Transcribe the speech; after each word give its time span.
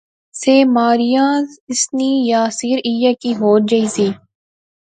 سے 0.41 0.55
ماریاں 0.75 1.31
اس 1.71 1.81
نی 1.97 2.11
یاثیر 2.31 2.77
ایہہ 2.87 3.13
کی 3.21 3.31
ہور 3.39 3.59
جئی 3.69 3.85
سی 3.95 4.07